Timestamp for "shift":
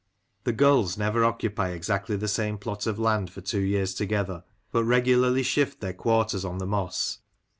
5.43-5.79